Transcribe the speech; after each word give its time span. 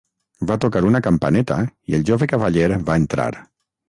Va 0.51 0.55
tocar 0.63 0.79
una 0.87 1.01
campaneta 1.07 1.57
i 1.91 1.97
el 1.97 2.05
jove 2.07 2.29
cavaller 2.31 2.71
va 2.89 2.97
entrar. 3.03 3.29